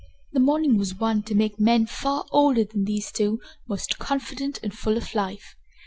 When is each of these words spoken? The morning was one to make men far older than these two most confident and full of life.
The 0.31 0.39
morning 0.39 0.79
was 0.79 0.95
one 0.95 1.21
to 1.21 1.35
make 1.35 1.59
men 1.59 1.85
far 1.85 2.25
older 2.31 2.63
than 2.63 2.85
these 2.85 3.11
two 3.11 3.39
most 3.69 3.99
confident 3.99 4.59
and 4.63 4.73
full 4.75 4.97
of 4.97 5.13
life. 5.13 5.55